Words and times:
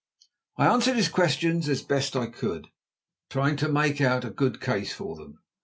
I 0.57 0.65
answered 0.65 0.95
his 0.95 1.09
questions 1.09 1.69
as 1.69 1.83
best 1.83 2.15
I 2.15 2.25
could, 2.25 2.69
trying 3.29 3.55
to 3.57 3.67
make 3.69 4.01
out 4.01 4.25
a 4.25 4.31
good 4.31 4.59
case 4.59 4.91
for 4.91 5.15
them. 5.15 5.37